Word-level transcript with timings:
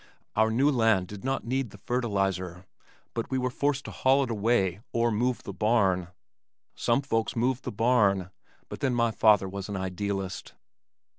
Our 0.35 0.49
new 0.49 0.71
land 0.71 1.05
did 1.09 1.23
not 1.23 1.45
need 1.45 1.69
the 1.69 1.77
fertilizer, 1.77 2.65
but 3.13 3.29
we 3.29 3.37
were 3.37 3.51
forced 3.51 3.85
to 3.85 3.91
haul 3.91 4.23
it 4.23 4.31
away 4.31 4.79
or 4.91 5.11
move 5.11 5.43
the 5.43 5.53
barn. 5.53 6.07
Some 6.73 7.03
folks 7.03 7.35
moved 7.35 7.65
the 7.65 7.71
barn. 7.71 8.31
But 8.67 8.79
then 8.79 8.95
my 8.95 9.11
father 9.11 9.47
was 9.47 9.69
an 9.69 9.77
idealist. 9.77 10.55